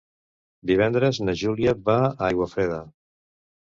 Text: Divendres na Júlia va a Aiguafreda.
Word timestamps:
Divendres 0.69 1.21
na 1.27 1.37
Júlia 1.43 1.75
va 1.91 1.99
a 2.09 2.11
Aiguafreda. 2.31 2.85